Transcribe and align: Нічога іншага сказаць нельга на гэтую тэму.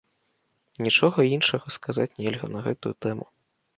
Нічога 0.85 1.27
іншага 1.37 1.67
сказаць 1.77 2.09
нельга 2.25 2.47
на 2.55 2.59
гэтую 2.69 2.93
тэму. 3.09 3.25